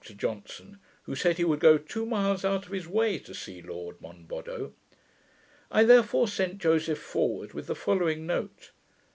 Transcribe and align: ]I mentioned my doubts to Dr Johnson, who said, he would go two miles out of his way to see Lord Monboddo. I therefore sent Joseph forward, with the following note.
]I 0.01 0.03
mentioned 0.03 0.21
my 0.27 0.33
doubts 0.33 0.55
to 0.55 0.63
Dr 0.63 0.67
Johnson, 0.67 0.79
who 1.03 1.15
said, 1.15 1.37
he 1.37 1.43
would 1.43 1.59
go 1.59 1.77
two 1.77 2.05
miles 2.07 2.43
out 2.43 2.65
of 2.65 2.71
his 2.71 2.87
way 2.87 3.19
to 3.19 3.35
see 3.35 3.61
Lord 3.61 4.01
Monboddo. 4.01 4.73
I 5.69 5.83
therefore 5.83 6.27
sent 6.27 6.57
Joseph 6.57 6.97
forward, 6.97 7.53
with 7.53 7.67
the 7.67 7.75
following 7.75 8.25
note. 8.25 8.71